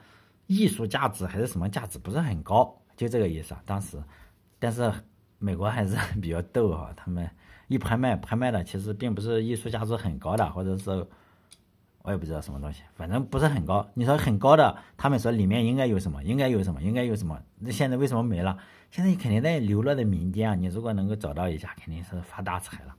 [0.46, 3.60] 艺术价值还是什么价值不是很高，就这个意思啊。
[3.66, 4.02] 当时，
[4.58, 4.90] 但是
[5.38, 7.28] 美国还是 比较逗啊，他们
[7.68, 11.06] 一拍卖，拍卖的其实并不是艺术价值很高的，或者是
[12.02, 13.86] 我也不知道什么东西，反正不是很高。
[13.94, 17.40] 你说很高的，他们说里面应该有什么，应该有什么，应该有什么。
[17.58, 18.56] 那现在为什么没了？
[18.90, 20.54] 现在你肯定在流落在民间啊。
[20.54, 22.96] 你如果能够找到一下，肯定是发大财了。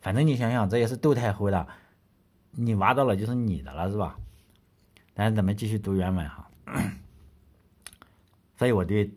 [0.00, 1.66] 反正你想想，这也是窦太后的，
[2.50, 4.16] 你挖到了就是你的了，是吧？
[5.14, 6.48] 但是咱们继续读原文哈。
[8.56, 9.12] 所以我对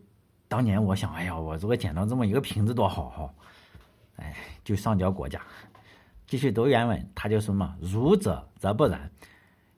[0.48, 3.34] 当年我想，哎呀，我如果捡到这么一个瓶子多好哈！
[4.16, 5.40] 哎，就上交国家。
[6.26, 9.10] 继续读原文，他就说嘛：“儒者则不然，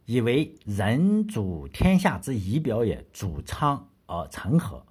[0.07, 3.05] 以为人主天下之仪表也。
[3.13, 4.83] 主昌而成和，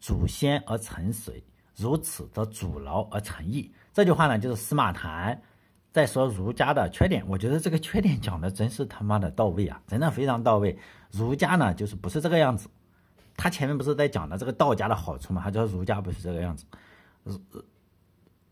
[0.00, 1.42] 主先而成水，
[1.76, 5.40] 如此则主劳而成义。”这句话呢，就是司马谈。
[5.92, 10.78] 在说儒家的缺点，我觉得这个缺点讲的真是他妈的到位啊，真的非常到位。
[11.10, 12.68] 儒家呢，就是不是这个样子。
[13.36, 15.42] 他前面不是在讲的这个道家的好处吗？
[15.42, 16.64] 他说儒家不是这个样子。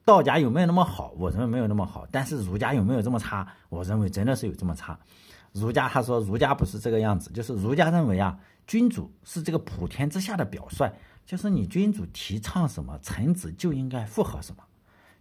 [0.08, 1.12] 道家有没有那么好？
[1.18, 2.06] 我认为没有那么好。
[2.10, 3.46] 但是儒家有没有这么差？
[3.68, 4.98] 我认为真的是有这么差。
[5.52, 10.90] 儒家他说儒家不是这个样子，就是儒家认为啊，君主是这个普天之下的表率，
[11.26, 14.62] 就是你君主提倡什么，臣子就应该附和什么，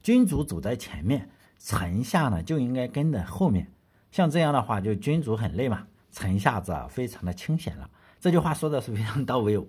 [0.02, 1.30] 君主走在前面。
[1.60, 3.70] 臣下呢就应该跟在后面，
[4.10, 7.90] 像这样的话，就君主很累嘛，臣下则非常的清闲了。
[8.22, 9.60] 这句话说的是非常到位。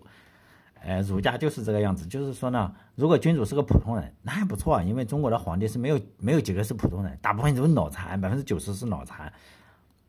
[0.83, 9.33] 呃，儒家就是这个样子，就是说呢，如果君主是个普通人，那还不错，因为中国的皇帝是没有没有几个是普通人，大部分都是脑残，百分之九十是脑残。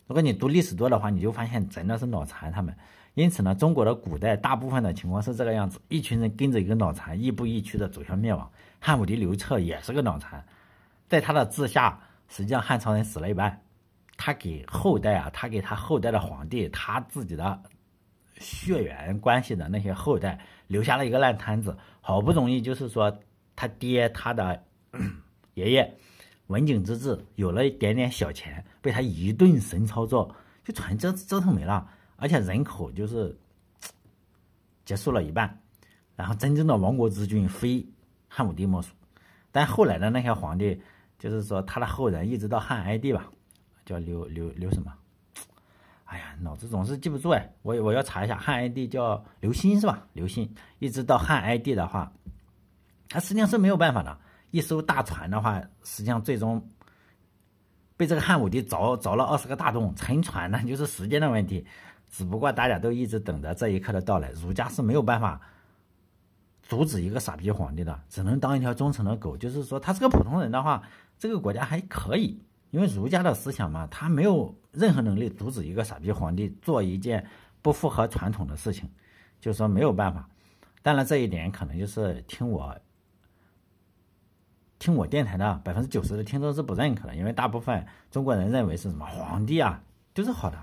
[0.08, 2.76] 如果你读历史多的话，你就发现真的是脑残他们。
[3.16, 8.50] 因此呢，中国的古代大部分的情况是这个样子，一群人跟着一个脑残，亦步亦趋的走向灭亡。
[8.80, 10.46] 汉武帝刘彻也是个脑残。
[11.08, 13.62] 在他的治下，实际上汉朝人死了一半，
[14.16, 17.62] 他给后代啊，他给他后代的皇帝，他自己的
[18.38, 21.76] 血缘关系的那些后代留下了一个烂摊子。
[22.00, 23.20] 好不容易就是说
[23.58, 24.64] 他爹他的
[25.56, 25.98] 爷爷
[26.48, 33.38] 文景之治有了一点点小钱，被他一顿神操作，就全折折腾没了，而且人口就是
[34.86, 35.62] 结束了一半，
[36.16, 37.86] 然后真正的亡国之君非
[38.28, 38.94] 汉武帝莫属。
[39.52, 40.82] 但后来的那些皇帝，
[41.20, 43.30] 就是说他的后人一直到汉哀帝吧，
[43.86, 44.92] 叫刘刘刘什么？
[46.10, 50.08] 哎呀，脑子总是记不住哎，我我要查一下，汉哀帝叫刘歆是吧？
[50.14, 52.12] 刘歆一直到汉哀帝的话，
[53.08, 54.18] 他实际上是没有办法的。
[54.50, 56.68] 一艘大船的话，实际上最终
[57.96, 61.64] 被这个汉武帝凿凿了二十个大洞，沉船呢就是时间的问题。
[62.10, 65.40] 只不过大家都一直等着这一刻的到来，儒家是没有办法
[66.64, 69.38] 阻止一个傻逼皇帝的，只能当一条忠诚的狗。
[69.38, 70.82] 就是说，他是个普通人的话，
[71.20, 72.42] 这个国家还可以。
[72.72, 77.26] 因为儒家的思想嘛，他没有任何能力阻止一个傻逼皇帝做一件
[77.62, 78.90] 不符合传统的事情，
[79.40, 80.30] 就是说没有办法。
[80.82, 82.76] 当然，这一点可能就是听我
[84.78, 90.58] 听我电台的百分之九十的听众是不认可的，因为大部分中国人认为是什么皇帝啊都是好的，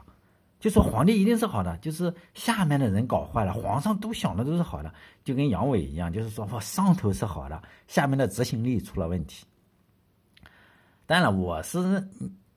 [0.59, 9.45] 就说皇帝一定是好的，就是下面的人搞坏了，皇上都想的都是好的，就跟杨伟一样，就是说上头是好的，下面的执行力出了问题。
[11.07, 11.79] 当然了，我是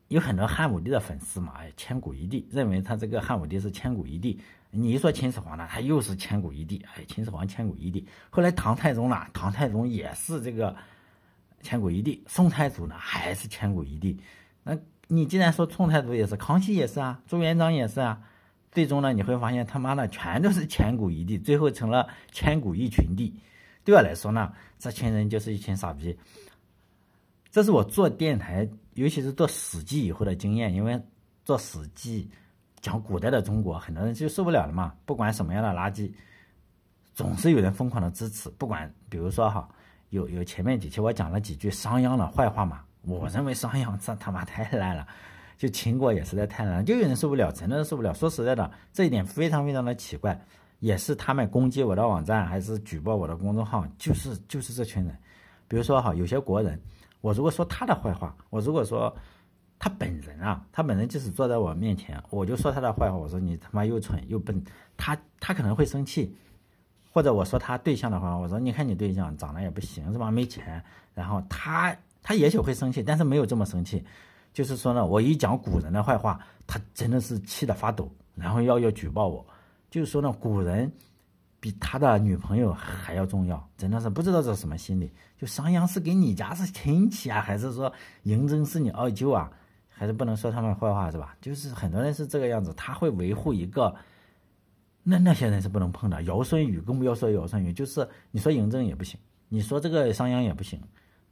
[0.08, 4.40] 有很多汉武帝的粉丝嘛，千古一帝，认为他这个汉武帝是千古一帝。
[4.72, 8.04] 你一说秦始皇呢，他又是千古一帝，哎，秦始皇千古一帝。
[8.32, 10.76] 后来唐太宗呢，唐太宗也是这个
[11.62, 12.24] 千古一帝。
[12.28, 14.20] 宋太祖呢，还是千古一帝。
[14.64, 14.76] 那
[15.08, 18.20] 你既然说宋太祖也是，康熙也是啊，朱元璋也是啊，
[18.72, 23.32] 最终呢，你会发现他妈的全都是千古一帝，最后成了千古一群帝。
[23.84, 26.18] 对我来说呢，这群人就是一群傻逼。
[27.52, 30.72] 这是我做电台，尤其是做《史记》以后的经验。
[30.72, 31.02] 因为
[31.44, 32.30] 做《史记》
[32.80, 34.94] 讲古代的中国，很多人就受不了了嘛。
[35.04, 36.12] 不管什么样的垃圾，
[37.16, 38.50] 总是有人疯狂的支持。
[38.52, 39.68] 不管，比如说哈，
[40.10, 45.08] 有有前面几期我讲了几句商鞅的坏话嘛，我认为商鞅这他妈太烂了，
[45.58, 48.14] 就秦国也实在太烂，就有人受不了，真的受不了。
[48.14, 50.40] 说实在的，这一点非常非常的奇怪，
[50.82, 55.18] 也是他们攻击我的网站，还是举报我的公众号，就是就是这群人。
[55.68, 56.80] 比如说哈，有些国人。
[57.22, 59.14] 我如果说他的坏话，我如果说
[59.78, 64.64] 他本人啊，他本人即使坐在我面前，我就说他的坏话，我说你他妈又蠢又笨，
[64.96, 66.36] 他他可能会生气，
[67.12, 74.04] 或者我说他对象的话，我说你看你对象长得也不行是吧，没钱，然后他他也许会生气，但是没有这么生气，
[74.54, 79.46] 就是说呢，我一讲古人的坏话，他真的是气得发抖，然后要要举报我，
[79.90, 80.92] 就是说呢，古人。
[81.60, 85.12] 比他的女朋友还要重要，真的是不知道这是什么心理。
[85.38, 87.92] 就商鞅是跟你家是亲戚啊，还是说
[88.24, 89.52] 嬴政是你二舅啊？
[89.88, 91.36] 还是不能说他们坏话是吧？
[91.42, 93.94] 就是很多人是这个样子，他会维护一个，
[95.04, 96.24] 那那些人是不能碰的。
[96.24, 99.20] 尧舜禹更不要说尧舜禹，就是你说嬴政也不行，
[99.50, 100.82] 你说这个商鞅也不行，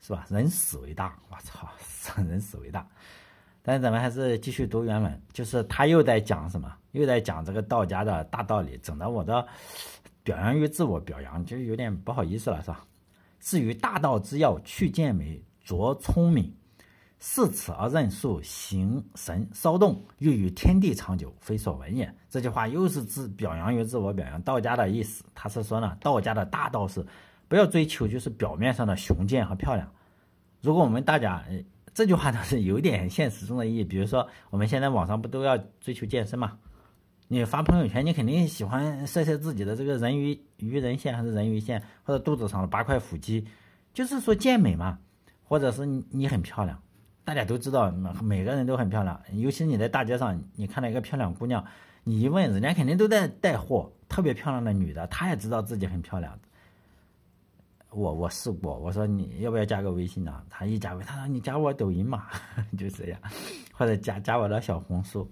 [0.01, 0.25] 是吧？
[0.29, 1.69] 人死为大，我操，
[2.23, 2.85] 人死为大。
[3.61, 6.73] 但是咱们还是继续读原文，就是他又在讲什么？
[6.91, 9.45] 又在讲这个道家的大道理，整的我的。
[10.27, 12.85] 表扬于自我表扬就有点不好意思了，是吧？
[13.39, 16.53] 至于大道之要，去见美，着聪明，
[17.17, 22.13] 视此而任数，形神骚动，欲与天地长久，非所闻也。
[22.29, 24.41] 这句话又是自表扬于自我表扬。
[24.41, 27.05] 道家的意思，他是说呢，道家的大道是
[27.47, 29.89] 不要追求就是表面上的雄健和漂亮。
[30.59, 31.41] 如果我们大家，
[31.93, 33.83] 这句话倒是有点现实中的意义。
[33.85, 36.57] 比如说，我们现在网上不都要追求健身嘛？
[37.29, 43.45] 你发朋友圈，你肯定喜欢晒晒自己的这个人鱼鱼人线还是人鱼线，或者肚子上的八块腹肌，
[43.93, 44.97] 就是说健美嘛，
[45.43, 46.81] 或者是你很漂亮，
[47.25, 47.91] 大家都知道，
[48.23, 51.65] 每个人都很漂亮，尤其你在大街上，你看到一个漂亮姑娘，
[52.05, 56.39] 你一问，人家肯定都在带货，特别漂亮的女的，她也知道自己很漂亮。
[57.89, 60.41] 我我试过，我说你要不要加个微信呢？
[60.49, 62.27] 她一加微，她说你加我抖音嘛，
[62.77, 63.19] 就这样，
[63.73, 65.29] 或者加加我的小红书。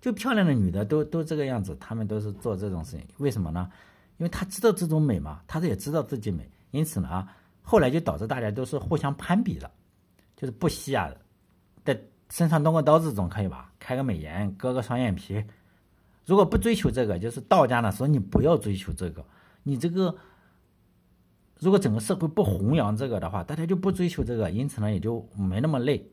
[0.00, 3.70] 就漂亮的女的都都这个样子，她们都是做这种事情，为什么呢？
[4.16, 7.28] 因为她知道这种美嘛，她也知道自己美，因此呢，
[7.62, 9.70] 后来就导致大家都是互相攀比的，
[10.36, 11.10] 就是不惜啊，
[11.84, 13.70] 在身上动个刀子总可以吧？
[13.78, 15.44] 开个美颜，割个双眼皮，
[16.24, 19.24] 如果不追求这个，就是道家呢说你不要追求这个，
[19.62, 20.14] 你这个
[21.58, 26.10] 如果整个社会不弘扬这个的话，大家就不追求这个，因此呢也就没那么累。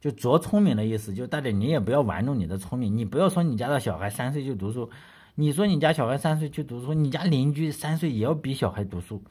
[0.00, 4.88] 就着聪明的意思，就大家你也不要玩弄你的聪明，你不要说你家的小孩三岁就读书，
[5.34, 9.22] 你说你家小孩三岁去读书，你家邻居三岁也要比小孩读书，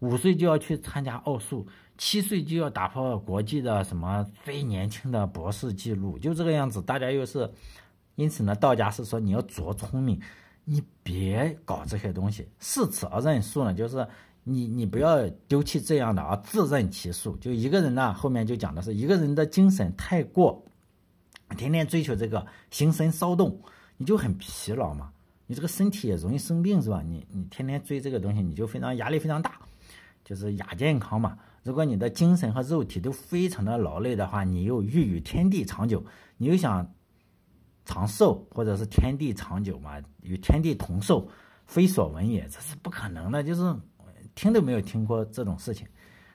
[0.00, 7.50] 五岁就要去参加奥数，七岁就要打破国际的什么最年轻的博士记录，就这个样子，大家又是，
[8.16, 10.20] 因此呢，道家是说你要着聪明，
[10.64, 14.06] 你别搞这些东西，视此而认数呢，就是。
[14.44, 17.36] 你你不要丢弃这样的啊，自认其数。
[17.36, 20.64] 就一个人呢，后面就讲的是一个人的精神太过，
[21.56, 23.60] 天天追求这个心神骚动，
[23.96, 25.12] 你就很疲劳嘛，
[25.46, 27.02] 你这个身体也容易生病是吧？
[27.06, 29.60] 你你天天追这个东西，你就非常压力非常大，
[30.24, 31.38] 就是亚健康嘛。
[31.62, 36.04] 如果你的精神和肉体都非常的劳累的话，你又欲与天地长久，
[36.36, 36.84] 你又想
[37.84, 41.28] 长寿或者是天地长久嘛，与天地同寿，
[41.64, 43.72] 非所闻也，这是不可能的，就是
[44.34, 45.86] 听都没有听过这种事情。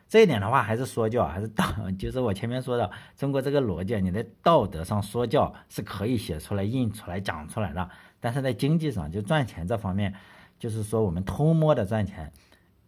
[0.10, 1.66] 这一点的话，还是说教，还是道，
[2.00, 7.90] 就是我前面说的，中国这个逻辑，你在道德上说教是可以写出来、印出来、讲出来的，
[8.20, 10.14] 但是在经济上就赚钱这方面，
[10.58, 12.32] 就是说我们偷摸的赚钱。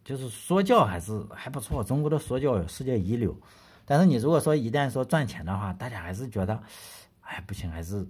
[0.02, 3.38] 就是说教还是还不错，中国的说教有世界一流。
[3.84, 6.58] 但是你如果说一旦说赚钱的话，大家还是觉得，
[7.20, 8.02] 哎不行，还是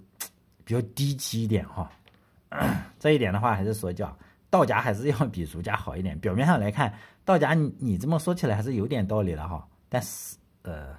[0.65, 1.91] 比较低级一点哈。
[3.01, 4.17] 这一点的话还是说教，
[4.51, 6.19] 道家还是要比儒家好一点。
[6.19, 6.93] 表面上来看，
[7.25, 9.67] 道家你你这么说起来还是有点道理的哈。
[9.89, 10.95] 但是呃，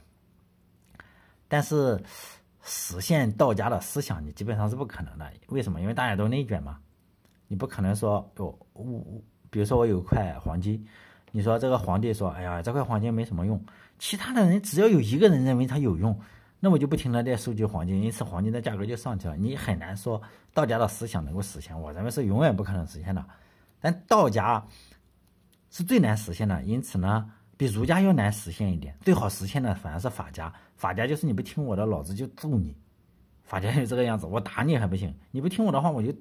[1.47, 2.01] 但是
[2.63, 5.31] 实现道家的思想，你基本上是不可能的。
[5.49, 5.79] 为什么？
[5.79, 6.79] 因为大家都内卷嘛，
[7.47, 9.21] 你不可能说我我。
[9.53, 10.81] 比如说我有一块黄金，
[11.33, 13.61] 你说这个皇帝说，哎呀，这块黄金没什么用，
[13.99, 16.17] 其他的人只要有一个人认为它有用，
[16.61, 19.35] 那我就不停的在收集黄金，因此黄金的价格就上去了。
[19.35, 20.21] 你很难说
[20.53, 23.21] 道家的思想能够实现，我认为是永远不可能实现的。
[23.81, 24.65] 但道家
[25.69, 28.95] 是最难实现的，因此呢，比儒家要难实现一点。
[29.01, 32.73] 最好实现的反而是法家，法家就是你不听我的，老子就揍你。
[33.43, 36.13] 法家就这个样子，我打你还不行，你不听我的话，我就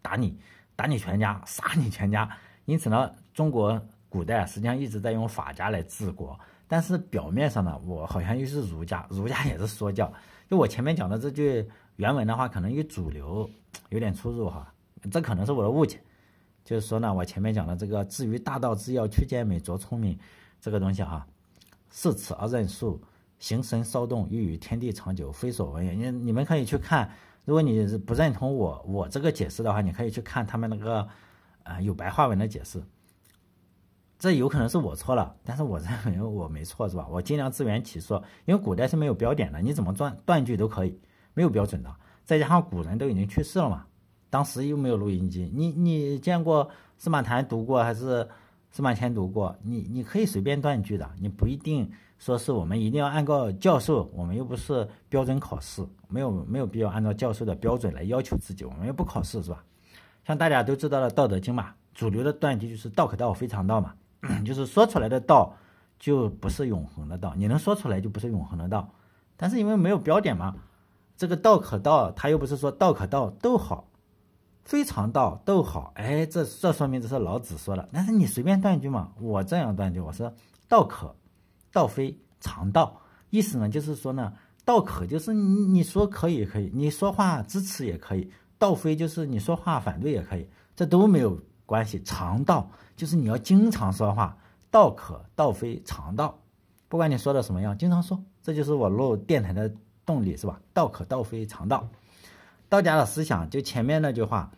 [0.00, 0.36] 打你，
[0.74, 2.28] 打你全家，杀你全家。
[2.64, 10.12] 因此呢，中国古代实际上一直在用法家来治国，但是表面上呢，我好像又是儒家，儒家也是说教。
[10.48, 11.64] 就我前面讲的这句
[11.96, 13.48] 原文的话，可能与主流
[13.90, 14.72] 有点出入哈，
[15.10, 16.00] 这可能是我的误解。
[16.64, 20.18] 就是说呢，我前面讲的这个至于大道之要，去见美，卓聪明
[20.60, 21.26] 这个东西哈，
[21.90, 23.00] 视此而任数，
[23.38, 25.92] 形神骚动，欲与天地长久，非所闻也。
[25.92, 27.10] 你你们可以去看，
[27.44, 31.08] 如果你不认同我我这个解释的话，你可以去看他们那个。
[31.64, 32.82] 啊，有白话文的解释，
[34.18, 37.06] 这有可能是我错了，但是我认为我没错，是吧？
[37.08, 40.98] 我尽量自圆其说，因为古代是没有标点的，你怎么断断句都可以，
[41.34, 41.96] 没有标准的。
[42.24, 43.86] 再加上古人都已经去世了嘛，
[44.32, 48.26] 当时又没有录音机，你你见过司马谈读过还是
[48.70, 49.54] 司马迁读过？
[49.62, 59.62] 你你可以随便断句的，你不一定说是我们一定要按照教授，我们又不是标准考试，没有没有必要按照教授的标准来要求自己，我们又不考试，是吧？
[60.24, 63.92] 像大家都知道的《道德经》嘛，主流的断句就是“道可道，非常道”嘛，
[64.46, 65.54] 就是说出来的道
[65.98, 68.88] 就不是永恒的道，你能说出来就不是永恒的道。
[69.36, 70.54] 但是因为没有标点嘛，
[71.18, 73.88] 这个“道可道”他又不是说“道可道，逗好，
[74.64, 77.88] 非常道，逗好”，哎，这这说明这是老子说的。
[77.92, 80.32] 但是你随便断句嘛，我这样断句，我说
[80.68, 81.14] “道可
[81.72, 83.00] 道，非常道”，
[83.30, 84.32] 意思呢就是说呢
[84.64, 88.30] ，“道可”就是你你说可以可以，你说话支持也可以。
[88.58, 90.46] 道非就是你说话反对也可以，
[90.76, 91.36] 这都没有
[91.66, 92.00] 关系。
[92.04, 94.36] 常道就是你要经常说话，
[94.70, 96.38] 道可道非常道，
[96.88, 99.68] 不管你说的什么样，经常说，这就是我录电台的
[100.06, 100.60] 动力，是吧？
[100.72, 101.88] 道可道非常道，
[102.72, 104.50] 道家的思想就前面那句话，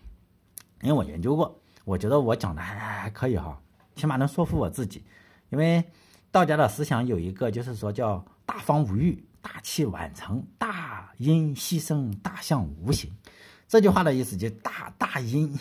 [0.82, 3.60] 因为我研究过，我觉得我讲的还还可以哈，
[3.96, 5.02] 起码能说服我自己。
[5.48, 5.82] 因为
[6.30, 13.10] 道家的思想有一个就是说叫大方无欲，大器晚成，大音希声，大象无形。
[13.66, 15.52] 这句话的意思就大大音，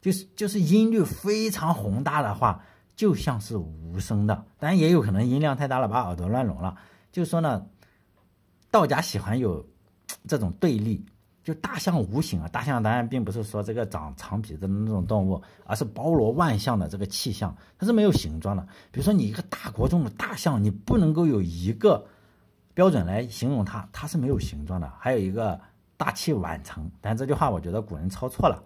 [0.00, 2.62] 就是就是音律非常宏大的话，
[2.94, 4.46] 就像是无声的。
[4.60, 6.78] 当然也有可能音量太大了，把耳朵乱聋了。
[7.10, 7.66] 就是说呢，
[8.70, 9.66] 道家喜欢有
[10.28, 11.04] 这种对立，
[11.52, 12.48] 就大象无形啊。
[12.48, 18.62] 大象当然并不是说这个长长鼻子的那种动物，而是包罗万象的这个气象，它是没有形状的。
[18.90, 22.06] 比如说你一个大国中的大象，你不能够有一个
[22.74, 24.92] 标准来形容它，它是没有形状的。
[24.98, 25.60] 还有一个。
[26.00, 28.58] 大器晚成，但这句话我觉得古人抄错了。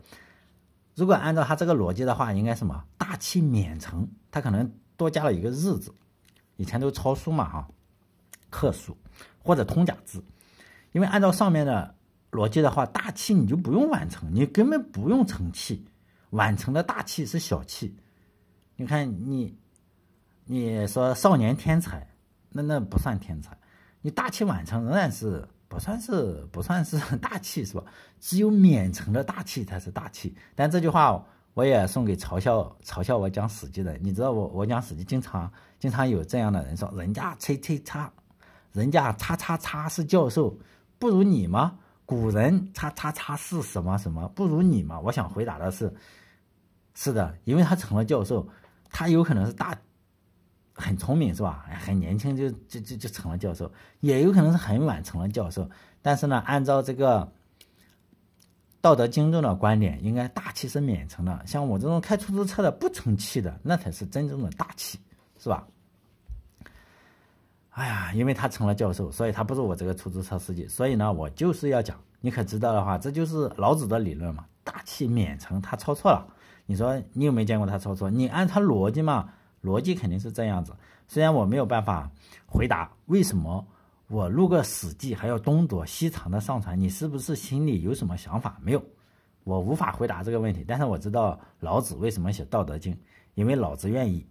[0.94, 2.84] 如果按照他这个逻辑的话，应该什么？
[2.96, 5.92] 大器免成，他可能多加了一个日字。
[6.54, 7.68] 以前都抄书嘛，哈，
[8.50, 8.96] 刻书
[9.42, 10.22] 或者通假字。
[10.92, 11.92] 因为按照上面的
[12.34, 15.86] 逻辑的话，大气你就不用晚成，你根本不用成器，
[16.30, 17.96] 完成的大气是小气。
[18.76, 19.56] 你看你，
[20.44, 22.06] 你说少年天才，
[22.50, 23.56] 那那不算天才，
[24.02, 25.48] 你大器晚成仍然是。
[25.66, 27.82] 不算是不算是大气是吧？
[28.20, 30.32] 只有免成的大气才是大气。
[30.54, 33.98] 但这句话我也送给嘲笑嘲笑我讲史记的。
[33.98, 38.12] 你知道我我讲史记经常经常有这样的人说：人家吹吹叉，
[38.70, 40.56] 人家叉叉叉是教授，
[40.96, 41.76] 不如你吗？
[42.06, 45.00] 古人叉叉叉是什么什么，不如你吗？
[45.00, 45.92] 我想回答的是，
[46.94, 48.46] 是的，因为他成了教授，
[48.90, 49.76] 他有可能是大。
[50.76, 51.64] 很聪明是吧？
[51.86, 55.70] 很年轻就就就就成了教授，也有可能是很晚成了教授。
[56.02, 57.20] 但是呢，按照这个
[58.80, 61.40] 《道德经》中的观点，应该大气是免成的。
[61.46, 64.98] 像我这种开出租车的不成器的，那才是真正的大气，
[65.38, 65.64] 是吧？
[67.74, 71.98] 哎呀，因为他成了教授，所以他不是我这个出租车司机，所以呢，我就是要讲。
[72.20, 74.46] 你可知道的话，这就是老子的理论嘛？
[74.62, 76.24] 大器免成，他抄错了。
[76.66, 78.08] 你说你有没有见过他抄错？
[78.08, 79.28] 你按他逻辑嘛，
[79.60, 80.72] 逻辑肯定是这样子。
[81.08, 82.08] 虽然我没有办法
[82.46, 83.66] 回答为什么
[84.06, 88.56] 我录个《史记》还要东躲西藏的上传，你是不是心里有什么想法？
[88.62, 88.82] 没有，
[89.42, 90.64] 我无法回答这个问题。
[90.66, 92.94] 但是我知道老子为什么写《道德经》，
[93.34, 94.24] 因为老子愿意。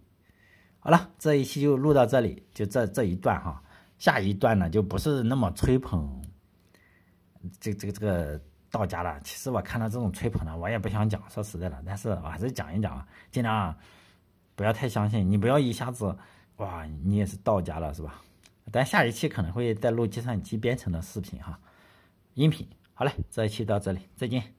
[0.84, 3.62] 好了，这一期就录到这里，就这这一段哈。
[3.96, 6.22] 下一段呢，就不是那么吹捧。
[7.58, 8.38] 这这个这个
[8.70, 13.74] 道家了，其实我看到这种吹捧呢，我也不想讲，说实在的，但是我还是讲一讲啊，尽量
[14.54, 16.14] 不要太相信，你不要一下子
[16.56, 18.20] 哇，你也是道家了是吧？
[18.70, 21.58] 但下一期可能会再录计算机编程的视频哈，
[22.34, 22.68] 音频。
[22.92, 24.53] 好嘞，这一期到这里，再见。